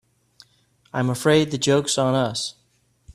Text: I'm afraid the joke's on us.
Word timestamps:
I'm 0.91 1.11
afraid 1.11 1.51
the 1.51 1.59
joke's 1.59 1.99
on 1.99 2.15
us. 2.15 2.55